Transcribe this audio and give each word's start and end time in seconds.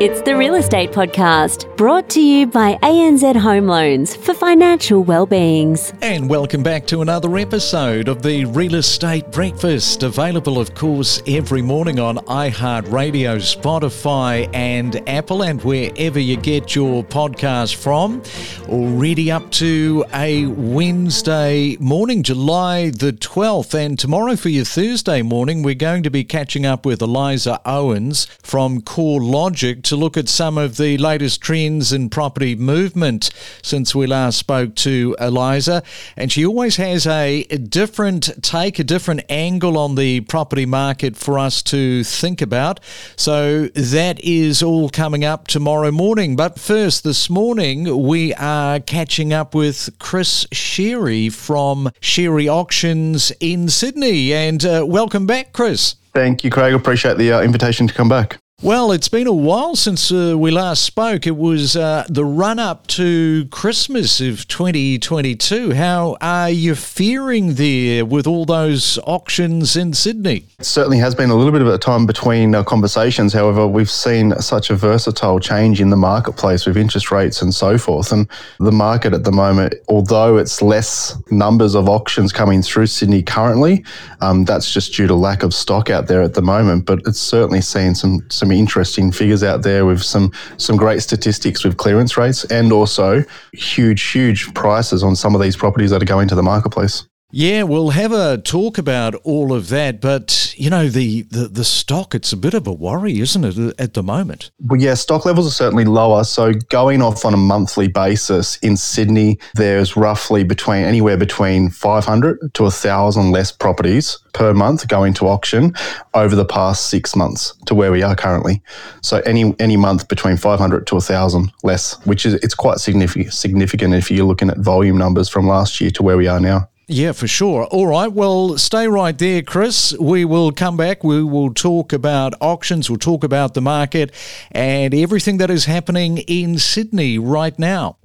It's 0.00 0.22
the 0.22 0.34
Real 0.34 0.54
Estate 0.54 0.92
Podcast, 0.92 1.76
brought 1.76 2.08
to 2.08 2.22
you 2.22 2.46
by 2.46 2.78
ANZ 2.82 3.36
Home 3.36 3.66
Loans 3.66 4.16
for 4.16 4.32
financial 4.32 5.04
well-beings. 5.04 5.92
And 6.00 6.26
welcome 6.26 6.62
back 6.62 6.86
to 6.86 7.02
another 7.02 7.36
episode 7.36 8.08
of 8.08 8.22
the 8.22 8.46
Real 8.46 8.76
Estate 8.76 9.30
Breakfast, 9.30 10.02
available, 10.02 10.58
of 10.58 10.74
course, 10.74 11.22
every 11.26 11.60
morning 11.60 12.00
on 12.00 12.16
iHeartRadio, 12.16 13.36
Spotify, 13.40 14.48
and 14.54 15.06
Apple, 15.06 15.42
and 15.42 15.62
wherever 15.62 16.18
you 16.18 16.38
get 16.38 16.74
your 16.74 17.04
podcast 17.04 17.74
from. 17.74 18.22
Already 18.70 19.30
up 19.30 19.50
to 19.50 20.06
a 20.14 20.46
Wednesday 20.46 21.76
morning, 21.78 22.22
July 22.22 22.88
the 22.88 23.12
12th, 23.12 23.74
and 23.74 23.98
tomorrow 23.98 24.34
for 24.34 24.48
your 24.48 24.64
Thursday 24.64 25.20
morning, 25.20 25.62
we're 25.62 25.74
going 25.74 26.04
to 26.04 26.10
be 26.10 26.24
catching 26.24 26.64
up 26.64 26.86
with 26.86 27.02
Eliza 27.02 27.60
Owens 27.66 28.24
from 28.42 28.80
CoreLogic 28.80 29.89
to 29.90 29.96
look 29.96 30.16
at 30.16 30.28
some 30.28 30.56
of 30.56 30.76
the 30.76 30.96
latest 30.98 31.40
trends 31.40 31.92
in 31.92 32.08
property 32.08 32.54
movement 32.54 33.28
since 33.60 33.92
we 33.92 34.06
last 34.06 34.38
spoke 34.38 34.76
to 34.76 35.16
Eliza. 35.18 35.82
And 36.16 36.30
she 36.30 36.46
always 36.46 36.76
has 36.76 37.08
a 37.08 37.42
different 37.42 38.30
take, 38.40 38.78
a 38.78 38.84
different 38.84 39.22
angle 39.28 39.76
on 39.76 39.96
the 39.96 40.20
property 40.20 40.64
market 40.64 41.16
for 41.16 41.40
us 41.40 41.60
to 41.64 42.04
think 42.04 42.40
about. 42.40 42.78
So 43.16 43.66
that 43.66 44.20
is 44.20 44.62
all 44.62 44.90
coming 44.90 45.24
up 45.24 45.48
tomorrow 45.48 45.90
morning. 45.90 46.36
But 46.36 46.60
first, 46.60 47.02
this 47.02 47.28
morning, 47.28 48.06
we 48.06 48.32
are 48.34 48.78
catching 48.78 49.32
up 49.32 49.56
with 49.56 49.90
Chris 49.98 50.46
Scerri 50.52 51.30
from 51.30 51.90
Scerri 52.00 52.48
Auctions 52.48 53.32
in 53.40 53.68
Sydney. 53.68 54.32
And 54.32 54.64
uh, 54.64 54.84
welcome 54.86 55.26
back, 55.26 55.52
Chris. 55.52 55.96
Thank 56.12 56.44
you, 56.44 56.50
Craig. 56.50 56.74
Appreciate 56.74 57.18
the 57.18 57.32
uh, 57.32 57.42
invitation 57.42 57.88
to 57.88 57.94
come 57.94 58.08
back. 58.08 58.38
Well, 58.62 58.92
it's 58.92 59.08
been 59.08 59.26
a 59.26 59.32
while 59.32 59.74
since 59.74 60.12
uh, 60.12 60.34
we 60.36 60.50
last 60.50 60.82
spoke. 60.82 61.26
It 61.26 61.38
was 61.38 61.76
uh, 61.76 62.04
the 62.10 62.26
run 62.26 62.58
up 62.58 62.86
to 62.88 63.46
Christmas 63.46 64.20
of 64.20 64.46
2022. 64.48 65.72
How 65.72 66.18
are 66.20 66.50
you 66.50 66.74
faring 66.74 67.54
there 67.54 68.04
with 68.04 68.26
all 68.26 68.44
those 68.44 68.98
auctions 69.04 69.76
in 69.76 69.94
Sydney? 69.94 70.44
It 70.58 70.66
certainly 70.66 70.98
has 70.98 71.14
been 71.14 71.30
a 71.30 71.34
little 71.34 71.52
bit 71.52 71.62
of 71.62 71.68
a 71.68 71.78
time 71.78 72.04
between 72.04 72.54
uh, 72.54 72.62
conversations. 72.62 73.32
However, 73.32 73.66
we've 73.66 73.88
seen 73.88 74.38
such 74.42 74.68
a 74.68 74.76
versatile 74.76 75.40
change 75.40 75.80
in 75.80 75.88
the 75.88 75.96
marketplace 75.96 76.66
with 76.66 76.76
interest 76.76 77.10
rates 77.10 77.40
and 77.40 77.54
so 77.54 77.78
forth. 77.78 78.12
And 78.12 78.28
the 78.58 78.72
market 78.72 79.14
at 79.14 79.24
the 79.24 79.32
moment, 79.32 79.74
although 79.88 80.36
it's 80.36 80.60
less 80.60 81.16
numbers 81.30 81.74
of 81.74 81.88
auctions 81.88 82.30
coming 82.30 82.60
through 82.60 82.88
Sydney 82.88 83.22
currently, 83.22 83.86
um, 84.20 84.44
that's 84.44 84.70
just 84.70 84.92
due 84.92 85.06
to 85.06 85.14
lack 85.14 85.42
of 85.42 85.54
stock 85.54 85.88
out 85.88 86.08
there 86.08 86.20
at 86.20 86.34
the 86.34 86.42
moment. 86.42 86.84
But 86.84 87.00
it's 87.06 87.18
certainly 87.18 87.62
seen 87.62 87.94
some 87.94 88.20
some 88.28 88.49
some 88.50 88.58
interesting 88.58 89.12
figures 89.12 89.42
out 89.42 89.62
there 89.62 89.86
with 89.86 90.02
some 90.02 90.32
some 90.56 90.76
great 90.76 91.00
statistics 91.02 91.64
with 91.64 91.76
clearance 91.76 92.16
rates 92.16 92.44
and 92.46 92.72
also 92.72 93.24
huge 93.52 94.10
huge 94.10 94.52
prices 94.54 95.02
on 95.02 95.14
some 95.14 95.34
of 95.34 95.40
these 95.40 95.56
properties 95.56 95.90
that 95.90 96.02
are 96.02 96.06
going 96.06 96.28
to 96.28 96.34
the 96.34 96.42
marketplace. 96.42 97.06
Yeah, 97.32 97.62
we'll 97.62 97.90
have 97.90 98.10
a 98.10 98.38
talk 98.38 98.76
about 98.76 99.14
all 99.22 99.52
of 99.52 99.68
that, 99.68 100.00
but 100.00 100.52
you 100.56 100.68
know 100.68 100.88
the, 100.88 101.22
the, 101.22 101.46
the 101.46 101.64
stock 101.64 102.12
it's 102.12 102.32
a 102.32 102.36
bit 102.36 102.54
of 102.54 102.66
a 102.66 102.72
worry, 102.72 103.20
isn't 103.20 103.44
it, 103.44 103.56
uh, 103.56 103.72
at 103.78 103.94
the 103.94 104.02
moment? 104.02 104.50
Well, 104.66 104.80
yeah, 104.80 104.94
stock 104.94 105.24
levels 105.24 105.46
are 105.46 105.52
certainly 105.52 105.84
lower. 105.84 106.24
So 106.24 106.52
going 106.70 107.02
off 107.02 107.24
on 107.24 107.32
a 107.32 107.36
monthly 107.36 107.86
basis 107.86 108.56
in 108.58 108.76
Sydney, 108.76 109.38
there's 109.54 109.96
roughly 109.96 110.42
between 110.42 110.82
anywhere 110.82 111.16
between 111.16 111.70
500 111.70 112.52
to 112.54 112.62
1,000 112.64 113.30
less 113.30 113.52
properties 113.52 114.18
per 114.32 114.52
month 114.52 114.88
going 114.88 115.12
to 115.14 115.28
auction 115.28 115.72
over 116.14 116.34
the 116.34 116.44
past 116.44 116.86
six 116.86 117.14
months 117.14 117.54
to 117.66 117.74
where 117.74 117.92
we 117.92 118.02
are 118.02 118.16
currently. 118.16 118.62
So 119.02 119.18
any 119.20 119.54
any 119.60 119.76
month 119.76 120.08
between 120.08 120.36
500 120.36 120.86
to 120.88 120.94
1,000 120.96 121.52
less, 121.62 121.94
which 122.06 122.26
is 122.26 122.34
it's 122.34 122.54
quite 122.54 122.78
significant 122.78 123.32
significant 123.32 123.94
if 123.94 124.10
you're 124.10 124.26
looking 124.26 124.50
at 124.50 124.58
volume 124.58 124.98
numbers 124.98 125.28
from 125.28 125.46
last 125.46 125.80
year 125.80 125.90
to 125.92 126.02
where 126.02 126.16
we 126.16 126.26
are 126.26 126.40
now. 126.40 126.69
Yeah, 126.92 127.12
for 127.12 127.28
sure. 127.28 127.66
All 127.66 127.86
right. 127.86 128.12
Well, 128.12 128.58
stay 128.58 128.88
right 128.88 129.16
there, 129.16 129.42
Chris. 129.42 129.94
We 130.00 130.24
will 130.24 130.50
come 130.50 130.76
back. 130.76 131.04
We 131.04 131.22
will 131.22 131.54
talk 131.54 131.92
about 131.92 132.34
auctions. 132.40 132.90
We'll 132.90 132.98
talk 132.98 133.22
about 133.22 133.54
the 133.54 133.60
market 133.60 134.12
and 134.50 134.92
everything 134.92 135.36
that 135.36 135.50
is 135.50 135.66
happening 135.66 136.18
in 136.18 136.58
Sydney 136.58 137.16
right 137.16 137.56
now. 137.60 137.96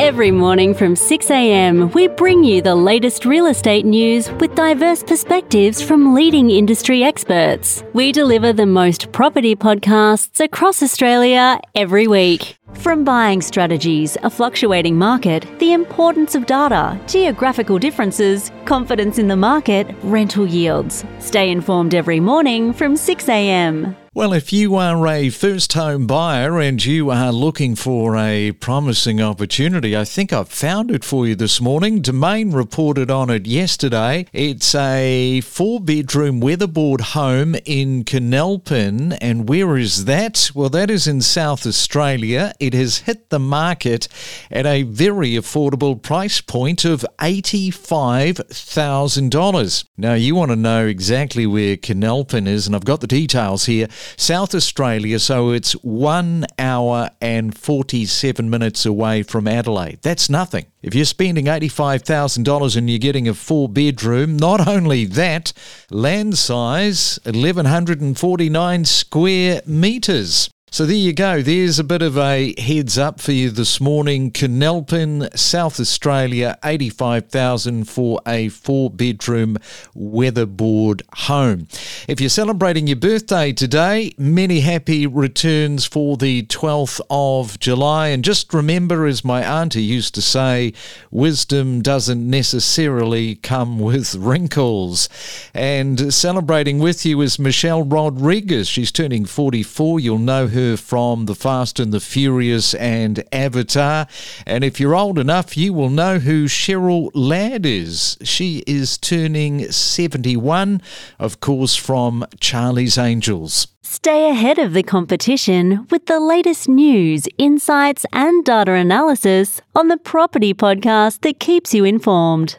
Every 0.00 0.32
morning 0.32 0.74
from 0.74 0.94
6am, 0.94 1.94
we 1.94 2.08
bring 2.08 2.42
you 2.42 2.60
the 2.60 2.74
latest 2.74 3.24
real 3.24 3.46
estate 3.46 3.84
news 3.84 4.32
with 4.32 4.54
diverse 4.56 5.04
perspectives 5.04 5.80
from 5.80 6.12
leading 6.12 6.50
industry 6.50 7.04
experts. 7.04 7.84
We 7.92 8.10
deliver 8.10 8.52
the 8.52 8.66
most 8.66 9.12
property 9.12 9.54
podcasts 9.54 10.42
across 10.44 10.82
Australia 10.82 11.60
every 11.76 12.08
week. 12.08 12.56
From 12.74 13.04
buying 13.04 13.40
strategies, 13.40 14.16
a 14.22 14.30
fluctuating 14.30 14.96
market, 14.96 15.46
the 15.58 15.72
importance 15.72 16.34
of 16.34 16.46
data, 16.46 16.98
geographical 17.06 17.78
differences, 17.78 18.50
confidence 18.64 19.18
in 19.18 19.28
the 19.28 19.36
market, 19.36 19.94
rental 20.02 20.46
yields. 20.46 21.04
Stay 21.18 21.50
informed 21.50 21.94
every 21.94 22.18
morning 22.18 22.72
from 22.72 22.94
6am. 22.94 23.96
Well, 24.14 24.34
if 24.34 24.52
you 24.52 24.76
are 24.76 25.06
a 25.06 25.30
first 25.30 25.72
home 25.72 26.06
buyer 26.06 26.60
and 26.60 26.84
you 26.84 27.08
are 27.08 27.32
looking 27.32 27.74
for 27.74 28.14
a 28.14 28.52
promising 28.52 29.22
opportunity, 29.22 29.96
I 29.96 30.04
think 30.04 30.34
I've 30.34 30.50
found 30.50 30.90
it 30.90 31.02
for 31.02 31.26
you 31.26 31.34
this 31.34 31.62
morning. 31.62 32.02
Domain 32.02 32.50
reported 32.50 33.10
on 33.10 33.30
it 33.30 33.46
yesterday. 33.46 34.26
It's 34.34 34.74
a 34.74 35.40
four 35.40 35.80
bedroom 35.80 36.42
weatherboard 36.42 37.00
home 37.00 37.56
in 37.64 38.04
Kenalpin. 38.04 39.16
And 39.18 39.48
where 39.48 39.78
is 39.78 40.04
that? 40.04 40.50
Well, 40.54 40.68
that 40.68 40.90
is 40.90 41.06
in 41.06 41.22
South 41.22 41.66
Australia. 41.66 42.52
It 42.62 42.74
has 42.74 42.98
hit 42.98 43.30
the 43.30 43.40
market 43.40 44.06
at 44.48 44.66
a 44.66 44.84
very 44.84 45.30
affordable 45.30 46.00
price 46.00 46.40
point 46.40 46.84
of 46.84 47.04
$85,000. 47.18 49.84
Now, 49.96 50.14
you 50.14 50.36
want 50.36 50.52
to 50.52 50.56
know 50.56 50.86
exactly 50.86 51.44
where 51.44 51.76
Kenalpin 51.76 52.46
is, 52.46 52.68
and 52.68 52.76
I've 52.76 52.84
got 52.84 53.00
the 53.00 53.08
details 53.08 53.64
here. 53.64 53.88
South 54.16 54.54
Australia, 54.54 55.18
so 55.18 55.50
it's 55.50 55.72
one 55.72 56.46
hour 56.56 57.10
and 57.20 57.58
47 57.58 58.48
minutes 58.48 58.86
away 58.86 59.24
from 59.24 59.48
Adelaide. 59.48 59.98
That's 60.02 60.30
nothing. 60.30 60.66
If 60.82 60.94
you're 60.94 61.04
spending 61.04 61.46
$85,000 61.46 62.76
and 62.76 62.88
you're 62.88 63.00
getting 63.00 63.26
a 63.26 63.34
four 63.34 63.68
bedroom, 63.68 64.36
not 64.36 64.68
only 64.68 65.04
that, 65.06 65.52
land 65.90 66.38
size 66.38 67.18
1,149 67.24 68.84
square 68.84 69.62
metres. 69.66 70.48
So 70.72 70.86
there 70.86 70.96
you 70.96 71.12
go. 71.12 71.42
There's 71.42 71.78
a 71.78 71.84
bit 71.84 72.00
of 72.00 72.16
a 72.16 72.58
heads 72.58 72.96
up 72.96 73.20
for 73.20 73.32
you 73.32 73.50
this 73.50 73.78
morning. 73.78 74.30
Kenalpin, 74.30 75.28
South 75.36 75.78
Australia, 75.78 76.58
85,000 76.64 77.84
for 77.84 78.22
a 78.26 78.48
four 78.48 78.88
bedroom 78.88 79.58
weatherboard 79.94 81.02
home. 81.12 81.68
If 82.08 82.22
you're 82.22 82.30
celebrating 82.30 82.86
your 82.86 82.96
birthday 82.96 83.52
today, 83.52 84.14
many 84.16 84.60
happy 84.60 85.06
returns 85.06 85.84
for 85.84 86.16
the 86.16 86.44
12th 86.44 87.02
of 87.10 87.60
July. 87.60 88.08
And 88.08 88.24
just 88.24 88.54
remember, 88.54 89.04
as 89.04 89.22
my 89.22 89.42
auntie 89.42 89.82
used 89.82 90.14
to 90.14 90.22
say, 90.22 90.72
wisdom 91.10 91.82
doesn't 91.82 92.30
necessarily 92.30 93.34
come 93.34 93.78
with 93.78 94.14
wrinkles. 94.18 95.10
And 95.52 96.14
celebrating 96.14 96.78
with 96.78 97.04
you 97.04 97.20
is 97.20 97.38
Michelle 97.38 97.82
Rodriguez. 97.82 98.68
She's 98.68 98.90
turning 98.90 99.26
44. 99.26 100.00
You'll 100.00 100.16
know 100.16 100.48
her 100.48 100.61
her 100.62 100.76
from 100.76 101.26
The 101.26 101.34
Fast 101.34 101.80
and 101.80 101.92
the 101.92 102.00
Furious 102.00 102.74
and 102.74 103.22
Avatar. 103.32 104.06
And 104.46 104.64
if 104.64 104.78
you're 104.78 104.94
old 104.94 105.18
enough, 105.18 105.56
you 105.56 105.72
will 105.72 105.90
know 105.90 106.18
who 106.18 106.46
Cheryl 106.46 107.10
Ladd 107.14 107.66
is. 107.66 108.16
She 108.22 108.62
is 108.66 108.98
turning 108.98 109.70
71, 109.70 110.80
of 111.18 111.40
course, 111.40 111.74
from 111.76 112.24
Charlie's 112.40 112.96
Angels. 112.96 113.68
Stay 113.82 114.30
ahead 114.30 114.58
of 114.58 114.72
the 114.72 114.82
competition 114.82 115.86
with 115.90 116.06
the 116.06 116.20
latest 116.20 116.68
news, 116.68 117.26
insights, 117.36 118.06
and 118.12 118.44
data 118.44 118.72
analysis 118.72 119.60
on 119.74 119.88
the 119.88 119.96
property 119.96 120.54
podcast 120.54 121.20
that 121.22 121.40
keeps 121.40 121.74
you 121.74 121.84
informed. 121.84 122.56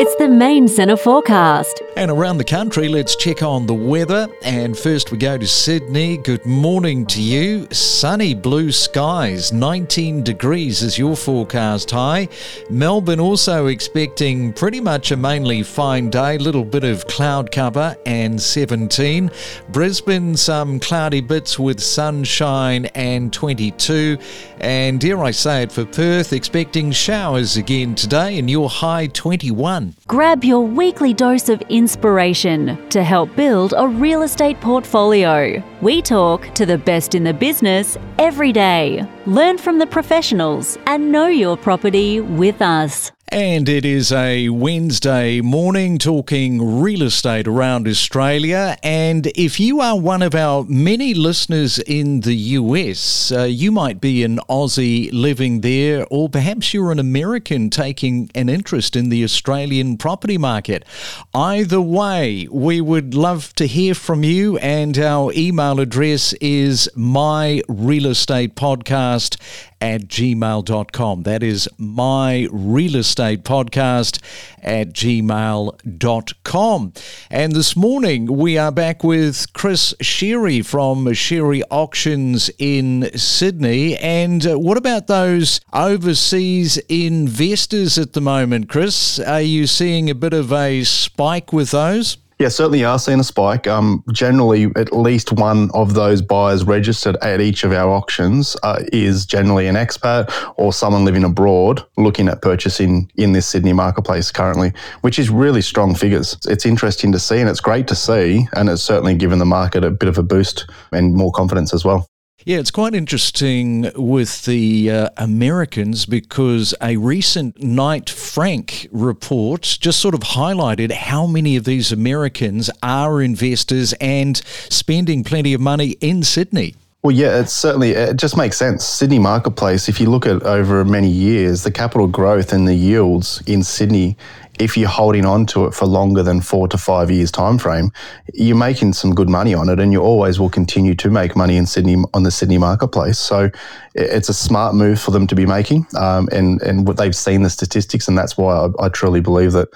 It's 0.00 0.14
the 0.14 0.28
main 0.28 0.68
centre 0.68 0.96
forecast. 0.96 1.82
And 1.96 2.08
around 2.08 2.38
the 2.38 2.44
country, 2.44 2.86
let's 2.86 3.16
check 3.16 3.42
on 3.42 3.66
the 3.66 3.74
weather. 3.74 4.28
And 4.44 4.78
first, 4.78 5.10
we 5.10 5.18
go 5.18 5.36
to 5.36 5.44
Sydney. 5.48 6.18
Good 6.18 6.46
morning 6.46 7.04
to 7.06 7.20
you. 7.20 7.66
Sunny 7.72 8.32
blue 8.32 8.70
skies, 8.70 9.52
19 9.52 10.22
degrees 10.22 10.82
is 10.82 10.96
your 10.96 11.16
forecast 11.16 11.90
high. 11.90 12.28
Melbourne 12.70 13.18
also 13.18 13.66
expecting 13.66 14.52
pretty 14.52 14.80
much 14.80 15.10
a 15.10 15.16
mainly 15.16 15.64
fine 15.64 16.10
day, 16.10 16.38
little 16.38 16.64
bit 16.64 16.84
of 16.84 17.08
cloud 17.08 17.50
cover, 17.50 17.96
and 18.06 18.40
17. 18.40 19.32
Brisbane, 19.70 20.36
some 20.36 20.78
cloudy 20.78 21.20
bits 21.20 21.58
with 21.58 21.80
sunshine 21.80 22.84
and 22.94 23.32
22. 23.32 24.16
And 24.60 25.00
dare 25.00 25.24
I 25.24 25.32
say 25.32 25.64
it 25.64 25.72
for 25.72 25.84
Perth, 25.84 26.32
expecting 26.32 26.92
showers 26.92 27.56
again 27.56 27.96
today, 27.96 28.38
and 28.38 28.48
your 28.48 28.70
high 28.70 29.08
21. 29.08 29.87
Grab 30.06 30.44
your 30.44 30.66
weekly 30.66 31.12
dose 31.12 31.48
of 31.48 31.60
inspiration 31.62 32.88
to 32.88 33.02
help 33.02 33.34
build 33.36 33.74
a 33.76 33.86
real 33.86 34.22
estate 34.22 34.60
portfolio. 34.60 35.62
We 35.80 36.02
talk 36.02 36.54
to 36.54 36.66
the 36.66 36.78
best 36.78 37.14
in 37.14 37.24
the 37.24 37.34
business 37.34 37.96
every 38.18 38.52
day. 38.52 39.06
Learn 39.26 39.58
from 39.58 39.78
the 39.78 39.86
professionals 39.86 40.78
and 40.86 41.12
know 41.12 41.26
your 41.26 41.56
property 41.56 42.20
with 42.20 42.62
us. 42.62 43.12
And 43.30 43.68
it 43.68 43.84
is 43.84 44.10
a 44.10 44.48
Wednesday 44.48 45.42
morning 45.42 45.98
talking 45.98 46.80
real 46.80 47.02
estate 47.02 47.46
around 47.46 47.86
Australia. 47.86 48.78
And 48.82 49.26
if 49.34 49.60
you 49.60 49.82
are 49.82 50.00
one 50.00 50.22
of 50.22 50.34
our 50.34 50.64
many 50.64 51.12
listeners 51.12 51.78
in 51.78 52.22
the 52.22 52.34
US, 52.34 53.30
uh, 53.30 53.42
you 53.42 53.70
might 53.70 54.00
be 54.00 54.24
an 54.24 54.38
Aussie 54.48 55.10
living 55.12 55.60
there, 55.60 56.06
or 56.10 56.30
perhaps 56.30 56.72
you're 56.72 56.90
an 56.90 56.98
American 56.98 57.68
taking 57.68 58.30
an 58.34 58.48
interest 58.48 58.96
in 58.96 59.10
the 59.10 59.22
Australian 59.24 59.98
property 59.98 60.38
market. 60.38 60.86
Either 61.34 61.82
way, 61.82 62.48
we 62.50 62.80
would 62.80 63.12
love 63.12 63.52
to 63.56 63.66
hear 63.66 63.94
from 63.94 64.24
you. 64.24 64.56
And 64.58 64.98
our 64.98 65.34
email 65.34 65.80
address 65.80 66.32
is 66.40 66.88
myrealestatepodcast 66.96 69.36
at 69.80 70.08
gmail.com. 70.08 71.22
That 71.22 71.42
is 71.42 71.68
my 71.78 72.48
real 72.50 72.96
estate 72.96 73.44
podcast 73.44 74.20
at 74.62 74.92
gmail.com. 74.92 76.92
And 77.30 77.52
this 77.52 77.76
morning 77.76 78.26
we 78.26 78.58
are 78.58 78.72
back 78.72 79.04
with 79.04 79.52
Chris 79.52 79.94
Scerri 80.02 80.62
from 80.62 81.06
Scerri 81.14 81.62
Auctions 81.70 82.50
in 82.58 83.10
Sydney. 83.16 83.96
And 83.96 84.46
uh, 84.46 84.58
what 84.58 84.76
about 84.76 85.06
those 85.06 85.60
overseas 85.72 86.78
investors 86.88 87.98
at 87.98 88.12
the 88.12 88.20
moment, 88.20 88.68
Chris? 88.68 89.18
Are 89.20 89.40
you 89.40 89.66
seeing 89.66 90.10
a 90.10 90.14
bit 90.14 90.32
of 90.32 90.52
a 90.52 90.84
spike 90.84 91.52
with 91.52 91.70
those? 91.70 92.18
Yeah, 92.38 92.48
certainly 92.50 92.84
are 92.84 93.00
seeing 93.00 93.18
a 93.18 93.24
spike. 93.24 93.66
Um, 93.66 94.04
generally, 94.12 94.66
at 94.76 94.92
least 94.92 95.32
one 95.32 95.72
of 95.74 95.94
those 95.94 96.22
buyers 96.22 96.62
registered 96.62 97.16
at 97.16 97.40
each 97.40 97.64
of 97.64 97.72
our 97.72 97.90
auctions 97.90 98.56
uh, 98.62 98.84
is 98.92 99.26
generally 99.26 99.66
an 99.66 99.74
expat 99.74 100.32
or 100.56 100.72
someone 100.72 101.04
living 101.04 101.24
abroad 101.24 101.84
looking 101.96 102.28
at 102.28 102.40
purchasing 102.40 103.10
in 103.16 103.32
this 103.32 103.46
Sydney 103.48 103.72
marketplace 103.72 104.30
currently, 104.30 104.72
which 105.00 105.18
is 105.18 105.30
really 105.30 105.60
strong 105.60 105.96
figures. 105.96 106.36
It's 106.46 106.64
interesting 106.64 107.10
to 107.10 107.18
see 107.18 107.40
and 107.40 107.48
it's 107.48 107.60
great 107.60 107.88
to 107.88 107.96
see, 107.96 108.46
and 108.52 108.68
it's 108.68 108.82
certainly 108.82 109.16
given 109.16 109.40
the 109.40 109.44
market 109.44 109.82
a 109.82 109.90
bit 109.90 110.08
of 110.08 110.16
a 110.16 110.22
boost 110.22 110.70
and 110.92 111.14
more 111.14 111.32
confidence 111.32 111.74
as 111.74 111.84
well. 111.84 112.08
Yeah, 112.48 112.60
it's 112.60 112.70
quite 112.70 112.94
interesting 112.94 113.90
with 113.94 114.46
the 114.46 114.90
uh, 114.90 115.10
Americans 115.18 116.06
because 116.06 116.74
a 116.80 116.96
recent 116.96 117.62
Knight 117.62 118.08
Frank 118.08 118.88
report 118.90 119.76
just 119.78 120.00
sort 120.00 120.14
of 120.14 120.20
highlighted 120.20 120.90
how 120.90 121.26
many 121.26 121.56
of 121.56 121.64
these 121.64 121.92
Americans 121.92 122.70
are 122.82 123.20
investors 123.20 123.92
and 124.00 124.38
spending 124.70 125.24
plenty 125.24 125.52
of 125.52 125.60
money 125.60 125.98
in 126.00 126.22
Sydney. 126.22 126.74
Well, 127.02 127.14
yeah, 127.14 127.38
it's 127.38 127.52
certainly, 127.52 127.90
it 127.90 128.16
just 128.16 128.34
makes 128.34 128.56
sense. 128.56 128.82
Sydney 128.82 129.18
marketplace, 129.18 129.90
if 129.90 130.00
you 130.00 130.08
look 130.08 130.24
at 130.24 130.42
over 130.44 130.86
many 130.86 131.10
years, 131.10 131.64
the 131.64 131.70
capital 131.70 132.06
growth 132.06 132.54
and 132.54 132.66
the 132.66 132.74
yields 132.74 133.42
in 133.46 133.62
Sydney 133.62 134.16
if 134.58 134.76
you're 134.76 134.88
holding 134.88 135.24
on 135.24 135.46
to 135.46 135.66
it 135.66 135.74
for 135.74 135.86
longer 135.86 136.22
than 136.22 136.40
four 136.40 136.68
to 136.68 136.78
five 136.78 137.10
years 137.10 137.30
time 137.30 137.58
frame, 137.58 137.90
you're 138.34 138.56
making 138.56 138.92
some 138.92 139.14
good 139.14 139.28
money 139.28 139.54
on 139.54 139.68
it, 139.68 139.78
and 139.78 139.92
you 139.92 140.00
always 140.00 140.38
will 140.38 140.50
continue 140.50 140.94
to 140.96 141.10
make 141.10 141.36
money 141.36 141.56
in 141.56 141.66
Sydney 141.66 141.96
on 142.14 142.22
the 142.22 142.30
Sydney 142.30 142.58
marketplace. 142.58 143.18
So 143.18 143.50
it's 143.94 144.28
a 144.28 144.34
smart 144.34 144.74
move 144.74 145.00
for 145.00 145.10
them 145.10 145.26
to 145.26 145.34
be 145.34 145.46
making, 145.46 145.86
um, 145.96 146.28
and 146.32 146.60
and 146.62 146.86
they've 146.86 147.16
seen 147.16 147.42
the 147.42 147.50
statistics, 147.50 148.08
and 148.08 148.16
that's 148.16 148.36
why 148.36 148.54
I, 148.54 148.86
I 148.86 148.88
truly 148.88 149.20
believe 149.20 149.52
that 149.52 149.68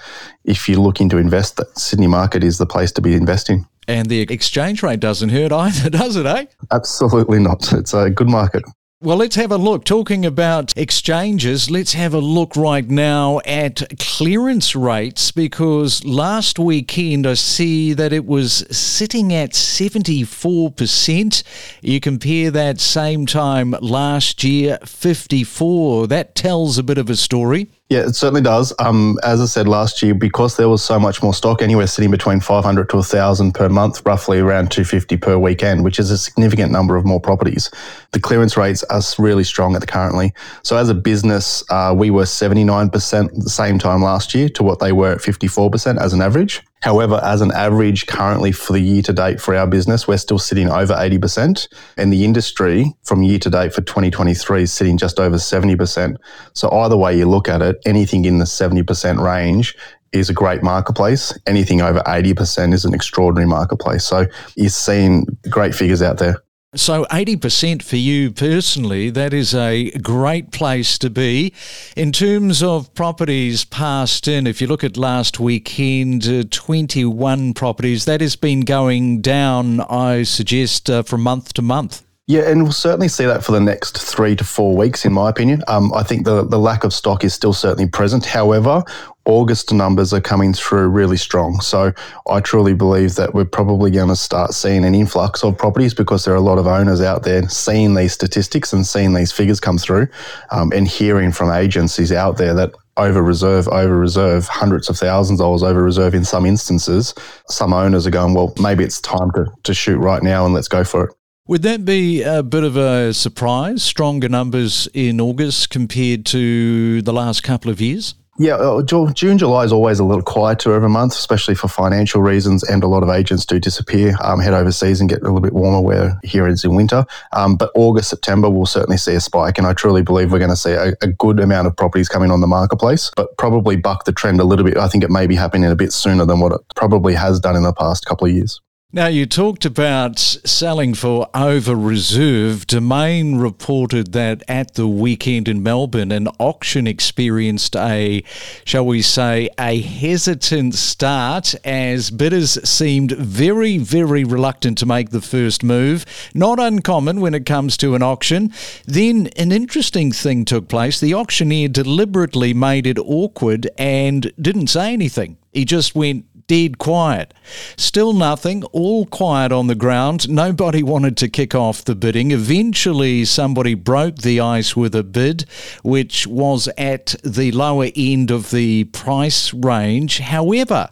if 0.43 0.67
you're 0.67 0.79
looking 0.79 1.09
to 1.09 1.17
invest, 1.17 1.57
that 1.57 1.77
Sydney 1.77 2.07
market 2.07 2.43
is 2.43 2.57
the 2.57 2.65
place 2.65 2.91
to 2.93 3.01
be 3.01 3.13
investing. 3.13 3.67
And 3.87 4.07
the 4.07 4.21
exchange 4.21 4.81
rate 4.81 4.99
doesn't 4.99 5.29
hurt 5.29 5.51
either, 5.51 5.89
does 5.97 6.15
it, 6.15 6.25
eh? 6.25 6.45
Absolutely 6.71 7.39
not. 7.39 7.71
It's 7.73 7.93
a 7.93 8.09
good 8.09 8.29
market. 8.29 8.63
Well, 9.03 9.17
let's 9.17 9.35
have 9.35 9.51
a 9.51 9.57
look. 9.57 9.83
Talking 9.83 10.25
about 10.25 10.71
exchanges, 10.77 11.69
let's 11.69 11.91
have 11.91 12.13
a 12.13 12.19
look 12.19 12.55
right 12.55 12.89
now 12.89 13.41
at 13.43 13.83
clearance 13.99 14.77
rates 14.77 15.29
because 15.29 16.05
last 16.05 16.57
weekend 16.57 17.27
I 17.27 17.33
see 17.33 17.91
that 17.91 18.13
it 18.13 18.25
was 18.25 18.65
sitting 18.71 19.33
at 19.33 19.51
74%. 19.51 21.43
You 21.81 21.99
compare 21.99 22.49
that 22.51 22.79
same 22.79 23.25
time 23.25 23.75
last 23.81 24.41
year, 24.41 24.79
54. 24.85 26.07
That 26.07 26.33
tells 26.33 26.77
a 26.77 26.83
bit 26.83 26.97
of 26.97 27.09
a 27.09 27.17
story. 27.17 27.69
Yeah, 27.89 28.07
it 28.07 28.15
certainly 28.15 28.41
does. 28.41 28.73
Um, 28.79 29.19
as 29.23 29.41
I 29.41 29.45
said 29.45 29.67
last 29.67 30.01
year, 30.01 30.15
because 30.15 30.57
there 30.57 30.69
was 30.69 30.81
so 30.81 30.97
much 30.99 31.21
more 31.21 31.33
stock, 31.33 31.61
anywhere 31.61 31.85
sitting 31.85 32.09
between 32.09 32.39
500 32.39 32.89
to 32.89 32.95
1,000 32.95 33.53
per 33.53 33.69
month, 33.69 34.03
roughly 34.05 34.39
around 34.39 34.71
250 34.71 35.17
per 35.17 35.37
weekend, 35.37 35.83
which 35.83 35.99
is 35.99 36.09
a 36.09 36.17
significant 36.17 36.71
number 36.71 36.95
of 36.95 37.05
more 37.05 37.19
properties. 37.19 37.69
The 38.11 38.19
clearance 38.19 38.57
rates 38.57 38.83
are 38.85 39.01
really 39.19 39.43
strong 39.43 39.75
at 39.75 39.81
the 39.81 39.87
currently. 39.87 40.33
So 40.63 40.77
as 40.77 40.89
a 40.89 40.95
business, 40.95 41.63
uh, 41.69 41.93
we 41.95 42.09
were 42.09 42.23
79% 42.23 43.43
the 43.43 43.49
same 43.49 43.77
time 43.77 44.01
last 44.01 44.33
year 44.33 44.49
to 44.49 44.63
what 44.63 44.79
they 44.79 44.91
were 44.91 45.11
at 45.11 45.19
54% 45.19 45.99
as 45.99 46.13
an 46.13 46.21
average. 46.21 46.63
However, 46.83 47.21
as 47.23 47.39
an 47.39 47.53
average 47.53 48.07
currently 48.07 48.51
for 48.51 48.73
the 48.73 48.81
year 48.81 49.01
to 49.03 49.13
date 49.13 49.39
for 49.39 49.55
our 49.55 49.65
business, 49.65 50.05
we're 50.05 50.17
still 50.17 50.37
sitting 50.37 50.69
over 50.69 50.93
80%. 50.93 51.69
And 51.95 52.11
the 52.11 52.25
industry 52.25 52.93
from 53.03 53.23
year 53.23 53.39
to 53.39 53.49
date 53.49 53.73
for 53.73 53.81
2023 53.81 54.63
is 54.63 54.73
sitting 54.73 54.97
just 54.97 55.17
over 55.17 55.37
70%. 55.37 56.17
So 56.51 56.69
either 56.71 56.97
way 56.97 57.17
you 57.17 57.25
look 57.25 57.47
at 57.47 57.61
it, 57.61 57.77
anything 57.85 58.25
in 58.25 58.39
the 58.39 58.45
70% 58.45 59.23
range 59.23 59.77
is 60.11 60.29
a 60.29 60.33
great 60.33 60.61
marketplace. 60.61 61.37
Anything 61.47 61.81
over 61.81 61.99
80% 62.01 62.73
is 62.73 62.83
an 62.83 62.93
extraordinary 62.93 63.47
marketplace. 63.47 64.03
So 64.03 64.25
you're 64.55 64.69
seeing 64.69 65.25
great 65.49 65.73
figures 65.73 66.01
out 66.01 66.17
there. 66.17 66.43
So, 66.75 67.05
80% 67.11 67.83
for 67.83 67.97
you 67.97 68.31
personally, 68.31 69.11
that 69.11 69.31
is 69.31 69.53
a 69.53 69.91
great 69.91 70.51
place 70.51 70.97
to 70.99 71.09
be. 71.11 71.53
In 71.95 72.11
terms 72.11 72.63
of 72.63 72.91
properties 72.95 73.63
passed 73.63 74.27
in, 74.27 74.47
if 74.47 74.59
you 74.59 74.65
look 74.65 74.83
at 74.83 74.97
last 74.97 75.39
weekend, 75.39 76.27
uh, 76.27 76.45
21 76.49 77.53
properties, 77.53 78.05
that 78.05 78.21
has 78.21 78.35
been 78.35 78.61
going 78.61 79.21
down, 79.21 79.81
I 79.81 80.23
suggest, 80.23 80.89
uh, 80.89 81.03
from 81.03 81.21
month 81.21 81.53
to 81.53 81.61
month. 81.61 82.01
Yeah, 82.25 82.49
and 82.49 82.63
we'll 82.63 82.71
certainly 82.71 83.09
see 83.09 83.25
that 83.25 83.43
for 83.43 83.51
the 83.51 83.59
next 83.59 83.97
three 83.97 84.33
to 84.37 84.45
four 84.45 84.77
weeks, 84.77 85.03
in 85.03 85.11
my 85.11 85.29
opinion. 85.29 85.61
Um, 85.67 85.93
I 85.93 86.03
think 86.03 86.23
the, 86.23 86.45
the 86.45 86.57
lack 86.57 86.85
of 86.85 86.93
stock 86.93 87.25
is 87.25 87.33
still 87.33 87.51
certainly 87.51 87.89
present. 87.89 88.23
However, 88.23 88.81
August 89.25 89.73
numbers 89.73 90.13
are 90.13 90.21
coming 90.21 90.53
through 90.53 90.87
really 90.87 91.17
strong. 91.17 91.59
So 91.59 91.91
I 92.29 92.39
truly 92.39 92.73
believe 92.73 93.15
that 93.15 93.33
we're 93.33 93.43
probably 93.43 93.91
going 93.91 94.07
to 94.07 94.15
start 94.15 94.53
seeing 94.53 94.85
an 94.85 94.95
influx 94.95 95.43
of 95.43 95.57
properties 95.57 95.93
because 95.93 96.23
there 96.23 96.33
are 96.33 96.37
a 96.37 96.41
lot 96.41 96.57
of 96.57 96.65
owners 96.65 97.01
out 97.01 97.23
there 97.23 97.47
seeing 97.49 97.93
these 97.93 98.13
statistics 98.13 98.71
and 98.71 98.87
seeing 98.87 99.13
these 99.13 99.33
figures 99.33 99.59
come 99.59 99.77
through 99.77 100.07
um, 100.51 100.71
and 100.73 100.87
hearing 100.87 101.33
from 101.33 101.51
agencies 101.51 102.13
out 102.13 102.37
there 102.37 102.53
that 102.53 102.71
over 102.95 103.21
reserve, 103.21 103.67
over 103.67 103.97
reserve, 103.97 104.47
hundreds 104.47 104.87
of 104.87 104.97
thousands 104.97 105.41
of 105.41 105.43
dollars 105.43 105.63
over 105.63 105.83
reserve 105.83 106.15
in 106.15 106.23
some 106.23 106.45
instances. 106.45 107.13
Some 107.49 107.73
owners 107.73 108.07
are 108.07 108.11
going, 108.11 108.33
well, 108.33 108.53
maybe 108.61 108.85
it's 108.85 109.01
time 109.01 109.29
to, 109.35 109.47
to 109.63 109.73
shoot 109.73 109.97
right 109.97 110.23
now 110.23 110.45
and 110.45 110.53
let's 110.53 110.69
go 110.69 110.85
for 110.85 111.05
it. 111.05 111.15
Would 111.45 111.63
that 111.63 111.83
be 111.83 112.21
a 112.21 112.41
bit 112.41 112.63
of 112.63 112.77
a 112.77 113.13
surprise? 113.13 113.83
Stronger 113.83 114.29
numbers 114.29 114.87
in 114.93 115.19
August 115.19 115.69
compared 115.69 116.25
to 116.27 117.01
the 117.01 117.11
last 117.11 117.43
couple 117.43 117.69
of 117.69 117.81
years? 117.81 118.15
Yeah, 118.39 118.55
uh, 118.55 118.81
June, 118.81 119.37
July 119.37 119.65
is 119.65 119.73
always 119.73 119.99
a 119.99 120.05
little 120.05 120.23
quieter 120.23 120.73
every 120.73 120.87
month, 120.87 121.11
especially 121.11 121.53
for 121.53 121.67
financial 121.67 122.21
reasons, 122.21 122.63
and 122.63 122.81
a 122.81 122.87
lot 122.87 123.03
of 123.03 123.09
agents 123.09 123.45
do 123.45 123.59
disappear, 123.59 124.15
um, 124.23 124.39
head 124.39 124.53
overseas, 124.53 125.01
and 125.01 125.09
get 125.09 125.19
a 125.19 125.23
little 125.25 125.41
bit 125.41 125.51
warmer. 125.51 125.81
Where 125.81 126.17
here 126.23 126.47
it's 126.47 126.63
in 126.63 126.75
winter, 126.75 127.05
um, 127.33 127.57
but 127.57 127.71
August, 127.75 128.09
September, 128.09 128.49
we'll 128.49 128.65
certainly 128.65 128.97
see 128.97 129.13
a 129.13 129.19
spike, 129.19 129.57
and 129.57 129.67
I 129.67 129.73
truly 129.73 130.01
believe 130.01 130.31
we're 130.31 130.39
going 130.39 130.49
to 130.49 130.55
see 130.55 130.71
a, 130.71 130.93
a, 131.01 131.07
good 131.07 131.41
amount 131.41 131.67
of 131.67 131.75
properties 131.75 132.07
coming 132.07 132.31
on 132.31 132.39
the 132.39 132.47
marketplace, 132.47 133.11
but 133.17 133.37
probably 133.37 133.75
buck 133.75 134.05
the 134.05 134.13
trend 134.13 134.39
a 134.39 134.45
little 134.45 134.65
bit. 134.65 134.77
I 134.77 134.87
think 134.87 135.03
it 135.03 135.11
may 135.11 135.27
be 135.27 135.35
happening 135.35 135.69
a 135.69 135.75
bit 135.75 135.91
sooner 135.91 136.25
than 136.25 136.39
what 136.39 136.53
it 136.53 136.61
probably 136.77 137.13
has 137.15 137.39
done 137.41 137.57
in 137.57 137.63
the 137.63 137.73
past 137.73 138.05
couple 138.05 138.27
of 138.27 138.33
years. 138.33 138.61
Now, 138.95 139.07
you 139.07 139.25
talked 139.25 139.65
about 139.65 140.19
selling 140.19 140.93
for 140.93 141.27
over 141.33 141.73
reserve. 141.73 142.67
Domain 142.67 143.37
reported 143.37 144.13
that 144.13 144.43
at 144.47 144.75
the 144.75 144.87
weekend 144.87 145.47
in 145.47 145.63
Melbourne, 145.63 146.11
an 146.11 146.27
auction 146.37 146.85
experienced 146.85 147.75
a, 147.75 148.23
shall 148.65 148.85
we 148.85 149.01
say, 149.01 149.49
a 149.59 149.81
hesitant 149.81 150.75
start 150.75 151.55
as 151.65 152.11
bidders 152.11 152.51
seemed 152.69 153.13
very, 153.13 153.79
very 153.79 154.23
reluctant 154.23 154.77
to 154.77 154.85
make 154.85 155.09
the 155.09 155.21
first 155.21 155.63
move. 155.63 156.05
Not 156.35 156.59
uncommon 156.59 157.19
when 157.19 157.33
it 157.33 157.47
comes 157.47 157.77
to 157.77 157.95
an 157.95 158.03
auction. 158.03 158.53
Then 158.85 159.25
an 159.37 159.51
interesting 159.51 160.11
thing 160.11 160.45
took 160.45 160.67
place. 160.67 160.99
The 160.99 161.15
auctioneer 161.15 161.67
deliberately 161.67 162.53
made 162.53 162.85
it 162.85 162.99
awkward 162.99 163.71
and 163.75 164.31
didn't 164.39 164.67
say 164.67 164.93
anything. 164.93 165.39
He 165.51 165.65
just 165.65 165.95
went, 165.95 166.25
dead 166.47 166.77
quiet. 166.77 167.33
Still 167.77 168.13
nothing, 168.13 168.63
all 168.65 169.05
quiet 169.05 169.51
on 169.51 169.67
the 169.67 169.75
ground. 169.75 170.29
Nobody 170.29 170.83
wanted 170.83 171.17
to 171.17 171.29
kick 171.29 171.55
off 171.55 171.83
the 171.83 171.95
bidding. 171.95 172.31
Eventually, 172.31 173.25
somebody 173.25 173.73
broke 173.73 174.17
the 174.17 174.39
ice 174.39 174.75
with 174.75 174.95
a 174.95 175.03
bid, 175.03 175.45
which 175.83 176.27
was 176.27 176.69
at 176.77 177.15
the 177.23 177.51
lower 177.51 177.89
end 177.95 178.31
of 178.31 178.51
the 178.51 178.85
price 178.85 179.53
range. 179.53 180.19
However, 180.19 180.89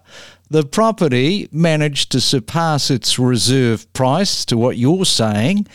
the 0.50 0.66
property 0.66 1.48
managed 1.52 2.12
to 2.12 2.20
surpass 2.20 2.92
its 2.92 3.18
reserve 3.18 3.92
price 3.94 4.44
to 4.46 4.58
what 4.58 4.78
you're 4.78 5.06
saying 5.06 5.66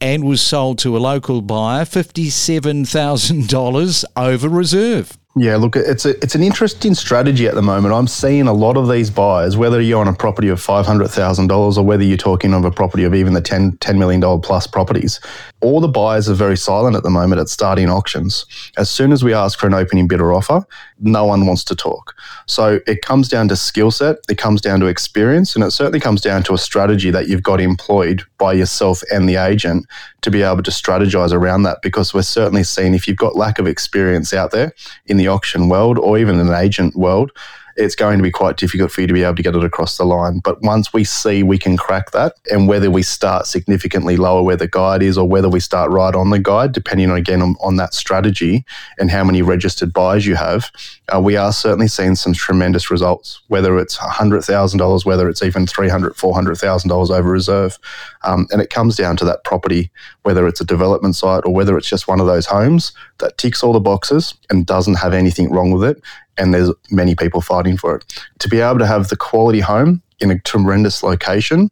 and 0.00 0.24
was 0.24 0.40
sold 0.42 0.78
to 0.78 0.96
a 0.96 0.98
local 0.98 1.40
buyer 1.40 1.84
$57,000 1.84 4.04
over 4.16 4.48
reserve. 4.48 5.16
Yeah, 5.38 5.56
look, 5.56 5.76
it's 5.76 6.06
a, 6.06 6.16
it's 6.22 6.34
an 6.34 6.42
interesting 6.42 6.94
strategy 6.94 7.46
at 7.46 7.54
the 7.54 7.60
moment. 7.60 7.92
I'm 7.92 8.06
seeing 8.06 8.48
a 8.48 8.54
lot 8.54 8.78
of 8.78 8.88
these 8.88 9.10
buyers, 9.10 9.54
whether 9.54 9.82
you're 9.82 10.00
on 10.00 10.08
a 10.08 10.14
property 10.14 10.48
of 10.48 10.58
$500,000 10.58 11.76
or 11.76 11.82
whether 11.82 12.02
you're 12.02 12.16
talking 12.16 12.54
of 12.54 12.64
a 12.64 12.70
property 12.70 13.04
of 13.04 13.14
even 13.14 13.34
the 13.34 13.42
$10, 13.42 13.78
$10 13.78 13.98
million 13.98 14.40
plus 14.40 14.66
properties, 14.66 15.20
all 15.66 15.80
the 15.80 15.88
buyers 15.88 16.28
are 16.28 16.34
very 16.34 16.56
silent 16.56 16.94
at 16.94 17.02
the 17.02 17.10
moment 17.10 17.40
at 17.40 17.48
starting 17.48 17.90
auctions. 17.90 18.46
As 18.76 18.88
soon 18.88 19.10
as 19.10 19.24
we 19.24 19.34
ask 19.34 19.58
for 19.58 19.66
an 19.66 19.74
opening 19.74 20.06
bidder 20.06 20.32
offer, 20.32 20.64
no 21.00 21.24
one 21.24 21.44
wants 21.44 21.64
to 21.64 21.74
talk. 21.74 22.14
So 22.46 22.78
it 22.86 23.02
comes 23.02 23.28
down 23.28 23.48
to 23.48 23.56
skill 23.56 23.90
set, 23.90 24.18
it 24.28 24.38
comes 24.38 24.60
down 24.60 24.78
to 24.78 24.86
experience, 24.86 25.56
and 25.56 25.64
it 25.64 25.72
certainly 25.72 25.98
comes 25.98 26.20
down 26.20 26.44
to 26.44 26.54
a 26.54 26.58
strategy 26.58 27.10
that 27.10 27.26
you've 27.26 27.42
got 27.42 27.60
employed 27.60 28.22
by 28.38 28.52
yourself 28.52 29.02
and 29.12 29.28
the 29.28 29.34
agent 29.34 29.86
to 30.20 30.30
be 30.30 30.42
able 30.42 30.62
to 30.62 30.70
strategize 30.70 31.32
around 31.32 31.64
that 31.64 31.78
because 31.82 32.14
we're 32.14 32.22
certainly 32.22 32.62
seeing 32.62 32.94
if 32.94 33.08
you've 33.08 33.16
got 33.16 33.34
lack 33.34 33.58
of 33.58 33.66
experience 33.66 34.32
out 34.32 34.52
there 34.52 34.72
in 35.06 35.16
the 35.16 35.26
auction 35.26 35.68
world 35.68 35.98
or 35.98 36.16
even 36.16 36.38
an 36.38 36.54
agent 36.54 36.94
world, 36.94 37.32
it's 37.76 37.94
going 37.94 38.18
to 38.18 38.22
be 38.22 38.30
quite 38.30 38.56
difficult 38.56 38.90
for 38.90 39.00
you 39.00 39.06
to 39.06 39.12
be 39.12 39.22
able 39.22 39.36
to 39.36 39.42
get 39.42 39.54
it 39.54 39.64
across 39.64 39.96
the 39.96 40.04
line. 40.04 40.38
But 40.38 40.62
once 40.62 40.92
we 40.92 41.04
see 41.04 41.42
we 41.42 41.58
can 41.58 41.76
crack 41.76 42.10
that, 42.12 42.34
and 42.50 42.68
whether 42.68 42.90
we 42.90 43.02
start 43.02 43.46
significantly 43.46 44.16
lower 44.16 44.42
where 44.42 44.56
the 44.56 44.68
guide 44.68 45.02
is 45.02 45.18
or 45.18 45.28
whether 45.28 45.48
we 45.48 45.60
start 45.60 45.90
right 45.90 46.14
on 46.14 46.30
the 46.30 46.38
guide, 46.38 46.72
depending 46.72 47.10
on 47.10 47.16
again 47.16 47.42
on, 47.42 47.56
on 47.60 47.76
that 47.76 47.94
strategy 47.94 48.64
and 48.98 49.10
how 49.10 49.24
many 49.24 49.42
registered 49.42 49.92
buyers 49.92 50.26
you 50.26 50.34
have, 50.34 50.70
uh, 51.14 51.20
we 51.20 51.36
are 51.36 51.52
certainly 51.52 51.88
seeing 51.88 52.14
some 52.14 52.32
tremendous 52.32 52.90
results, 52.90 53.40
whether 53.48 53.78
it's 53.78 53.96
$100,000, 53.98 55.04
whether 55.04 55.28
it's 55.28 55.42
even 55.42 55.66
$300,000, 55.66 56.14
$400,000 56.16 57.10
over 57.10 57.30
reserve. 57.30 57.78
Um, 58.24 58.46
and 58.50 58.60
it 58.60 58.70
comes 58.70 58.96
down 58.96 59.16
to 59.18 59.24
that 59.26 59.44
property, 59.44 59.90
whether 60.22 60.46
it's 60.46 60.60
a 60.60 60.64
development 60.64 61.16
site 61.16 61.44
or 61.44 61.52
whether 61.52 61.76
it's 61.76 61.88
just 61.88 62.08
one 62.08 62.20
of 62.20 62.26
those 62.26 62.46
homes 62.46 62.92
that 63.18 63.38
ticks 63.38 63.62
all 63.62 63.72
the 63.72 63.80
boxes 63.80 64.34
and 64.50 64.66
doesn't 64.66 64.94
have 64.94 65.14
anything 65.14 65.50
wrong 65.50 65.70
with 65.70 65.84
it 65.84 66.02
and 66.38 66.54
there's 66.54 66.70
many 66.90 67.14
people 67.14 67.40
fighting 67.40 67.76
for 67.76 67.96
it. 67.96 68.24
To 68.40 68.48
be 68.48 68.60
able 68.60 68.78
to 68.78 68.86
have 68.86 69.08
the 69.08 69.16
quality 69.16 69.60
home 69.60 70.02
in 70.20 70.30
a 70.30 70.38
tremendous 70.40 71.02
location, 71.02 71.70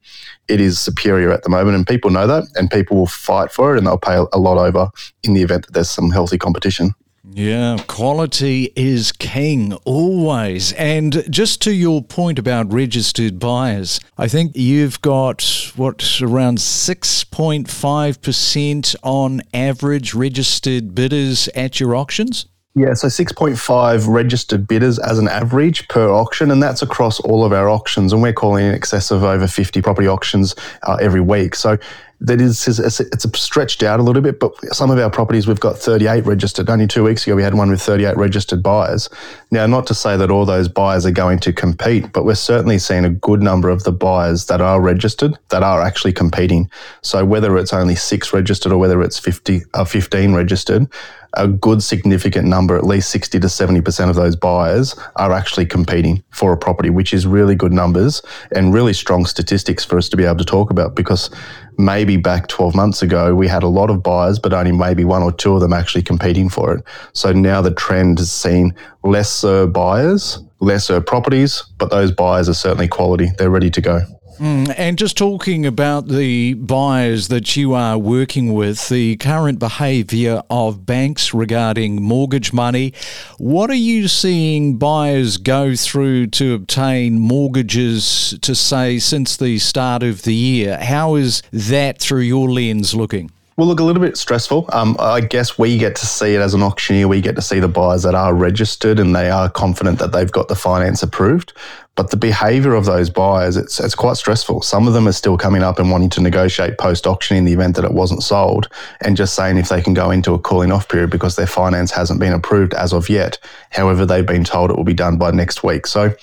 it 0.49 0.61
is 0.61 0.79
superior 0.79 1.33
at 1.33 1.43
the 1.43 1.49
moment, 1.49 1.77
and 1.77 1.87
people 1.87 2.11
know 2.11 2.27
that, 2.27 2.45
and 2.57 2.71
people 2.71 2.97
will 2.97 3.07
fight 3.07 3.51
for 3.51 3.75
it, 3.75 3.79
and 3.79 3.87
they'll 3.87 3.99
pay 3.99 4.23
a 4.33 4.39
lot 4.39 4.59
over 4.59 4.91
in 5.23 5.35
the 5.35 5.43
event 5.43 5.67
that 5.67 5.73
there's 5.73 5.91
some 5.91 6.11
healthy 6.11 6.39
competition. 6.39 6.95
Yeah, 7.33 7.79
quality 7.87 8.71
is 8.77 9.11
king 9.11 9.73
always. 9.85 10.75
And 10.75 11.25
just 11.31 11.63
to 11.63 11.73
your 11.73 12.03
point 12.03 12.39
about 12.39 12.71
registered 12.71 13.39
buyers, 13.39 13.99
I 14.19 14.29
think 14.29 14.55
you've 14.55 15.01
got 15.01 15.73
what 15.75 16.21
around 16.21 16.59
6.5% 16.59 18.97
on 19.03 19.41
average 19.55 20.13
registered 20.13 20.95
bidders 20.95 21.49
at 21.55 21.81
your 21.81 21.97
auctions? 21.97 22.45
Yeah, 22.77 22.95
so 22.95 23.07
6.5 23.07 24.09
registered 24.09 24.67
bidders 24.67 24.99
as 24.99 25.21
an 25.21 25.29
average 25.29 25.87
per 25.87 26.11
auction, 26.11 26.51
and 26.51 26.61
that's 26.61 26.83
across 26.83 27.21
all 27.21 27.45
of 27.45 27.53
our 27.53 27.69
auctions. 27.69 28.13
And 28.13 28.21
we're 28.21 28.33
calling 28.33 28.67
in 28.67 28.75
excess 28.75 29.13
of 29.13 29.23
over 29.23 29.47
50 29.47 29.81
property 29.81 30.09
auctions 30.09 30.57
uh, 30.83 30.97
every 31.01 31.21
week. 31.21 31.55
So 31.55 31.79
that 32.21 32.41
is 32.41 32.67
it's, 32.67 33.41
stretched 33.41 33.83
out 33.83 34.01
a 34.01 34.03
little 34.03 34.23
bit, 34.23 34.41
but 34.41 34.53
some 34.75 34.91
of 34.91 34.99
our 34.99 35.11
properties 35.11 35.47
we've 35.47 35.61
got 35.61 35.79
38 35.79 36.25
registered. 36.25 36.69
Only 36.71 36.87
two 36.87 37.05
weeks 37.05 37.27
ago 37.27 37.37
we 37.37 37.43
had 37.43 37.55
one 37.55 37.71
with 37.71 37.83
38 37.83 38.17
registered 38.17 38.63
buyers. 38.63 39.09
Now, 39.51 39.67
not 39.67 39.87
to 39.89 39.95
say 39.95 40.17
that 40.17 40.31
all 40.31 40.45
those 40.45 40.67
buyers 40.69 41.05
are 41.07 41.13
going 41.13 41.39
to 41.41 41.53
compete, 41.53 42.13
but 42.13 42.25
we're 42.25 42.35
certainly 42.35 42.79
seeing 42.79 43.05
a 43.05 43.11
good 43.11 43.43
number 43.43 43.69
of 43.69 43.85
the 43.85 43.93
buyers 43.93 44.47
that 44.47 44.61
are 44.61 44.81
registered 44.81 45.39
that 45.51 45.63
are 45.63 45.83
actually 45.83 46.13
competing. 46.13 46.71
So 47.03 47.25
whether 47.25 47.57
it's 47.59 47.73
only 47.73 47.95
six 47.95 48.33
registered 48.33 48.73
or 48.73 48.79
whether 48.79 49.03
it's 49.03 49.19
50 49.19 49.63
uh, 49.75 49.85
15 49.85 50.35
registered, 50.35 50.89
a 51.37 51.49
good 51.49 51.83
significant 51.83 52.47
number, 52.47 52.77
at 52.77 52.85
least 52.85 53.11
60 53.11 53.41
to 53.41 53.47
70% 53.47 54.11
of 54.11 54.17
those 54.17 54.37
buyers 54.37 54.95
are 55.17 55.33
actually 55.33 55.67
competing 55.67 56.23
for 56.31 56.53
a 56.53 56.57
property, 56.57 56.91
which 56.91 57.13
is 57.13 57.27
really 57.27 57.55
good 57.55 57.73
numbers 57.73 58.23
and 58.55 58.73
really 58.73 58.93
strong 58.93 59.27
statistics 59.27 59.85
for 59.85 59.99
us 59.99 60.09
to 60.09 60.17
be 60.17 60.25
able 60.25 60.37
to 60.37 60.45
talk 60.45 60.71
about 60.71 60.95
because 60.95 61.31
maybe 61.77 62.17
back 62.17 62.47
12 62.49 62.75
months 62.75 63.03
ago, 63.03 63.35
we 63.35 63.49
had 63.49 63.63
a 63.63 63.69
lot 63.69 63.91
of 63.91 64.03
buyers, 64.03 64.39
but 64.39 64.53
only 64.53 64.73
maybe 64.73 65.05
one 65.05 65.23
or 65.23 65.33
two 65.33 65.55
of 65.55 65.61
them 65.61 65.73
actually 65.73 66.03
competing 66.03 66.49
for 66.49 66.75
it. 66.75 66.85
So 67.13 67.33
now 67.33 67.61
the 67.61 67.75
trend 67.75 68.19
has 68.19 68.31
seen 68.31 68.75
lesser 69.03 69.67
buyers, 69.67 70.39
lesser 70.61 71.01
properties, 71.01 71.63
but 71.79 71.91
those 71.91 72.13
buyers 72.13 72.49
are 72.49 72.55
certainly 72.55 72.89
quality. 72.89 73.31
They're 73.39 73.51
ready 73.51 73.71
to 73.71 73.81
go. 73.81 74.01
Mm, 74.39 74.75
and 74.77 74.99
just 74.99 75.17
talking 75.17 75.65
about 75.65 76.09
the 76.09 76.55
buyers 76.55 77.29
that 77.29 77.57
you 77.57 77.75
are 77.75 77.97
working 77.97 78.53
with, 78.53 78.89
the 78.89 79.17
current 79.17 79.61
behaviour 79.61 80.43
of 80.51 80.85
banks 80.85 81.33
regarding 81.33 82.03
mortgage 82.03 82.53
money, 82.53 82.93
what 83.39 83.71
are 83.71 83.75
you 83.75 84.09
seeing 84.09 84.77
buyers 84.77 85.37
go 85.37 85.77
through 85.77 86.27
to 86.29 86.53
obtain 86.55 87.21
mortgages 87.21 88.37
to 88.43 88.55
say 88.57 88.99
since 88.99 89.37
the 89.37 89.59
start 89.59 90.03
of 90.03 90.23
the 90.23 90.35
year? 90.35 90.79
How 90.79 91.15
is 91.15 91.43
that 91.53 92.01
through 92.01 92.23
your 92.23 92.51
lens 92.51 92.95
looking? 92.95 93.31
Well, 93.57 93.69
look, 93.69 93.79
a 93.79 93.85
little 93.85 94.03
bit 94.03 94.17
stressful. 94.17 94.69
Um, 94.73 94.97
I 94.99 95.21
guess 95.21 95.57
we 95.57 95.79
get 95.79 95.95
to 95.97 96.07
see 96.07 96.35
it 96.35 96.41
as 96.41 96.55
an 96.55 96.63
auctioneer. 96.63 97.07
We 97.07 97.21
get 97.21 97.37
to 97.37 97.43
see 97.43 97.61
the 97.61 97.69
buyers 97.69 98.03
that 98.03 98.17
are 98.17 98.35
registered 98.35 98.99
and 98.99 99.15
they 99.15 99.31
are 99.31 99.49
confident 99.49 100.01
that 100.01 100.11
they've 100.11 100.31
got 100.31 100.49
the 100.49 100.57
finance 100.57 101.05
approved. 101.05 101.53
But 101.97 102.11
the 102.11 102.17
behavior 102.17 102.75
of 102.75 102.87
those 102.87 103.09
buyers, 103.09 103.57
it's, 103.57 103.79
it's 103.79 103.95
quite 103.95 104.17
stressful. 104.17 104.63
Some 104.63 104.89
of 104.89 104.95
them 104.95 105.07
are 105.07 105.13
still 105.13 105.39
coming 105.39 105.63
up 105.63 105.79
and 105.79 105.91
wanting 105.91 106.11
to 106.11 106.21
negotiate 106.21 106.77
post 106.77 107.07
auction 107.07 107.37
in 107.37 107.45
the 107.45 107.53
event 107.53 107.77
that 107.77 107.85
it 107.85 107.93
wasn't 107.93 108.25
sold 108.25 108.69
and 109.01 109.17
just 109.17 109.35
saying 109.35 109.59
if 109.59 109.69
they 109.69 109.81
can 109.81 109.95
go 109.95 110.11
into 110.11 110.35
a 110.35 110.39
cooling 110.39 110.73
off 110.73 110.89
period 110.89 111.11
because 111.11 111.37
their 111.37 111.47
finance 111.47 111.93
hasn't 111.93 112.19
been 112.19 112.33
approved 112.33 112.75
as 112.75 112.93
of 112.93 113.09
yet. 113.09 113.39
However, 113.71 114.05
they've 114.05 114.27
been 114.27 114.43
told 114.43 114.71
it 114.71 114.77
will 114.77 114.85
be 114.85 114.93
done 114.93 115.19
by 115.19 115.31
next 115.31 115.63
week. 115.63 115.87
So 115.87 116.15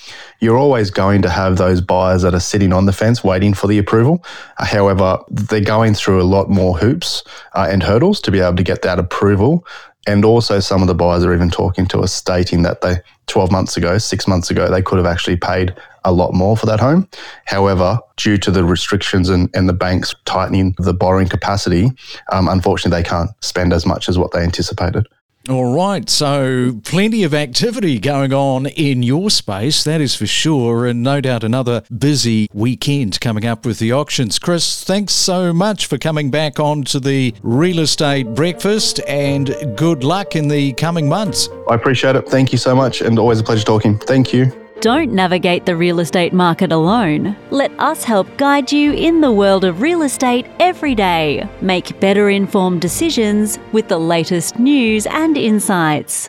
you're 0.42 0.58
always 0.58 0.90
going 0.90 1.22
to 1.22 1.30
have 1.30 1.58
those 1.58 1.80
buyers 1.80 2.24
that 2.24 2.34
are 2.34 2.40
sitting 2.40 2.74
on 2.74 2.86
the 2.86 2.94
fence 2.94 3.24
waiting 3.24 3.54
for 3.54 3.68
the 3.68 3.78
approval. 3.78 4.26
Uh, 4.58 4.66
however, 4.66 5.20
they're 5.30 5.62
going 5.62 5.94
through 5.94 6.22
a 6.22 6.24
lot 6.24 6.50
more 6.50 6.78
hoops 6.78 7.24
uh, 7.54 7.68
and 7.70 7.84
hurdles 7.84 8.20
to 8.22 8.32
be 8.32 8.40
able 8.40 8.58
to 8.58 8.64
get 8.64 8.82
that 8.82 9.00
approval 9.00 9.66
and 10.08 10.26
also, 10.26 10.60
some 10.60 10.82
of 10.82 10.88
the 10.88 10.96
buyers 10.96 11.24
are 11.24 11.34
even 11.34 11.52
talking 11.52 11.86
to 11.88 12.00
us 12.00 12.12
stating 12.12 12.64
that 12.64 12.82
they, 12.82 12.98
12 13.28 13.52
months 13.52 13.78
ago, 13.78 14.00
six 14.00 14.28
months 14.28 14.50
ago, 14.50 14.70
they 14.70 14.82
could 14.82 14.98
have 14.98 15.06
actually 15.06 15.38
paid 15.38 15.76
a 16.06 16.12
lot 16.12 16.34
more 16.34 16.58
for 16.58 16.66
that 16.66 16.80
home. 16.80 17.08
However, 17.46 18.00
due 18.18 18.38
to 18.40 18.50
the 18.50 18.64
restrictions 18.64 19.30
and, 19.30 19.50
and 19.54 19.70
the 19.70 19.74
banks 19.74 20.16
tightening 20.26 20.74
the 20.80 20.94
borrowing 20.94 21.28
capacity, 21.28 21.92
um, 22.32 22.48
unfortunately, 22.48 23.00
they 23.00 23.08
can't 23.08 23.30
spend 23.42 23.74
as 23.74 23.86
much 23.86 24.10
as 24.10 24.18
what 24.18 24.32
they 24.32 24.42
anticipated. 24.42 25.08
All 25.50 25.74
right, 25.74 26.08
so 26.08 26.80
plenty 26.84 27.24
of 27.24 27.34
activity 27.34 28.00
going 28.00 28.32
on 28.32 28.68
in 28.68 29.02
your 29.02 29.32
space, 29.32 29.84
that 29.84 30.00
is 30.00 30.14
for 30.14 30.28
sure, 30.28 30.86
and 30.86 31.02
no 31.02 31.20
doubt 31.20 31.44
another 31.44 31.82
busy 31.98 32.48
weekend 32.54 33.20
coming 33.20 33.44
up 33.46 33.66
with 33.66 33.80
the 33.80 33.92
auctions. 33.92 34.38
Chris, 34.38 34.84
thanks 34.84 35.14
so 35.14 35.52
much 35.52 35.88
for 35.88 35.98
coming 35.98 36.30
back 36.30 36.60
on 36.60 36.84
to 36.84 37.00
the 37.00 37.34
real 37.42 37.80
estate 37.80 38.36
breakfast, 38.36 39.00
and 39.08 39.56
good 39.76 40.04
luck 40.04 40.36
in 40.36 40.48
the 40.48 40.74
coming 40.74 41.10
months. 41.10 41.50
I 41.68 41.74
appreciate 41.74 42.16
it. 42.16 42.30
Thank 42.30 42.52
you 42.52 42.60
so 42.60 42.76
much, 42.76 43.02
and 43.02 43.18
always 43.18 43.40
a 43.40 43.44
pleasure 43.44 43.66
talking. 43.66 43.98
Thank 43.98 44.34
you. 44.34 44.61
Don't 44.82 45.14
navigate 45.14 45.68
the 45.68 45.76
real 45.76 46.00
estate 46.00 46.34
market 46.34 46.72
alone. 46.72 47.38
Let 47.52 47.72
us 47.80 48.04
help 48.04 48.26
guide 48.38 48.72
you 48.72 48.94
in 48.94 49.22
the 49.22 49.32
world 49.32 49.64
of 49.64 49.80
real 49.80 50.02
estate 50.02 50.48
every 50.60 50.96
day. 50.96 51.48
Make 51.62 52.00
better 52.00 52.32
informed 52.32 52.82
decisions 52.82 53.60
with 53.74 53.90
the 53.90 54.00
latest 54.00 54.58
news 54.58 55.06
and 55.06 55.38
insights. 55.38 56.28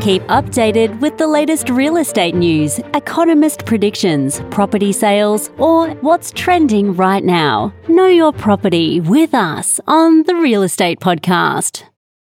Keep 0.00 0.22
updated 0.22 0.98
with 0.98 1.18
the 1.18 1.28
latest 1.28 1.70
real 1.70 1.98
estate 1.98 2.34
news, 2.34 2.80
economist 2.94 3.64
predictions, 3.64 4.40
property 4.50 4.90
sales, 4.90 5.48
or 5.56 5.90
what's 6.00 6.32
trending 6.32 6.96
right 6.96 7.22
now. 7.22 7.72
Know 7.88 8.08
your 8.08 8.32
property 8.32 9.00
with 9.00 9.34
us 9.34 9.78
on 9.86 10.24
the 10.24 10.34
Real 10.34 10.64
Estate 10.64 10.98
Podcast. 10.98 11.84